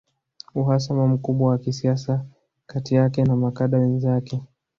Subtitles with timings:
[0.55, 2.25] Uhasama mkubwa wa kisiasa
[2.65, 4.41] kati yake na makada wenzake